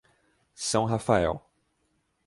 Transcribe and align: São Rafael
São 0.57 0.85
Rafael 0.85 1.45